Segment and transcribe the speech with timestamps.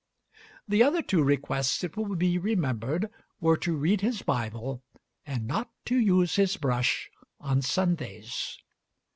[0.67, 3.07] The other two requests, it will be remembered,
[3.39, 4.81] were to read his Bible,
[5.27, 8.57] and not to use his brush on Sundays.